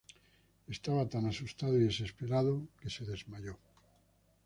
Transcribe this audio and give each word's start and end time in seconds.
Estaba 0.67 1.07
tan 1.07 1.27
asustado 1.27 1.77
y 1.79 1.83
desesperado 1.83 2.63
que 2.81 2.89
se 2.89 3.05
desmayó. 3.05 3.55